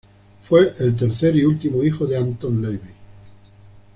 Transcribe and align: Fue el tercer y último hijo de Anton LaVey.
Fue 0.41 0.73
el 0.79 0.95
tercer 0.95 1.35
y 1.35 1.45
último 1.45 1.83
hijo 1.83 2.07
de 2.07 2.17
Anton 2.17 2.59
LaVey. 2.59 2.81